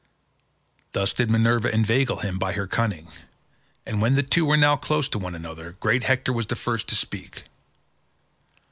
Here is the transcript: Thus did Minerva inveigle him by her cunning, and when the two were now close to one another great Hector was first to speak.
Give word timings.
Thus 0.93 1.13
did 1.13 1.29
Minerva 1.29 1.71
inveigle 1.71 2.21
him 2.21 2.39
by 2.39 2.53
her 2.53 2.65
cunning, 2.65 3.07
and 3.85 4.01
when 4.01 4.15
the 4.15 4.23
two 4.23 4.45
were 4.45 4.57
now 4.57 4.75
close 4.75 5.07
to 5.09 5.19
one 5.19 5.35
another 5.35 5.73
great 5.79 6.05
Hector 6.05 6.33
was 6.33 6.47
first 6.47 6.87
to 6.87 6.95
speak. 6.95 7.43